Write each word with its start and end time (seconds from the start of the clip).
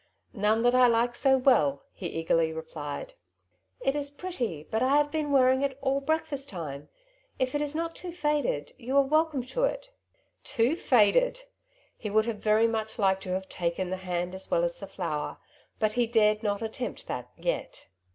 "None 0.33 0.63
that 0.63 0.73
I 0.73 0.87
like 0.87 1.13
so 1.15 1.37
well,'' 1.37 1.83
he 1.93 2.07
eagerly 2.07 2.51
replied.'' 2.51 3.13
It 3.81 3.93
is 3.93 4.09
pretty, 4.09 4.63
but 4.63 4.81
I 4.81 4.97
have 4.97 5.11
been 5.11 5.29
wearing 5.29 5.61
it 5.61 5.77
all 5.79 6.01
Tom's 6.01 6.01
A 6.01 6.01
dvice. 6.01 6.01
1 6.01 6.01
6 6.01 6.01
1 6.01 6.05
breakfast 6.05 6.49
time. 6.49 6.89
If 7.37 7.53
it 7.53 7.61
is 7.61 7.75
not 7.75 7.95
too 7.95 8.11
faded, 8.11 8.73
you 8.79 8.97
are 8.97 9.03
welcome 9.03 9.43
to 9.43 9.59
it/''' 9.65 9.89
Too 10.57 10.75
faded 10.75 11.41
I" 11.43 11.49
He 11.99 12.09
would 12.09 12.25
have 12.25 12.39
very 12.39 12.65
much 12.67 12.97
liked 12.97 13.21
to 13.21 13.33
have 13.33 13.47
taken 13.47 13.91
the 13.91 13.97
band 13.97 14.33
as 14.33 14.49
well 14.49 14.63
as 14.63 14.79
the 14.79 14.87
flower, 14.87 15.37
but 15.77 15.91
he 15.91 16.07
dared 16.07 16.41
not 16.41 16.63
attempt 16.63 17.05
that 17.05 17.29
yet. 17.37 17.85